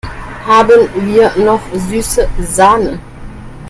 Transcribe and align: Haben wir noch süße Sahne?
Haben 0.47 0.89
wir 1.05 1.31
noch 1.37 1.61
süße 1.75 2.27
Sahne? 2.41 2.97